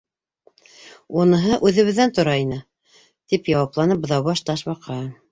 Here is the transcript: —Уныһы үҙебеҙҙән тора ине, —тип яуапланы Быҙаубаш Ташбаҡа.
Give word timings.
—Уныһы 1.23 1.51
үҙебеҙҙән 1.67 2.13
тора 2.19 2.33
ине, 2.43 2.57
—тип 3.33 3.51
яуапланы 3.53 3.99
Быҙаубаш 4.07 4.41
Ташбаҡа. 4.49 4.97